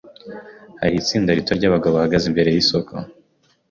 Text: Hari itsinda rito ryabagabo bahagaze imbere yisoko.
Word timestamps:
Hari 0.79 0.93
itsinda 1.01 1.35
rito 1.37 1.51
ryabagabo 1.57 1.93
bahagaze 1.95 2.25
imbere 2.27 2.49
yisoko. 2.51 2.93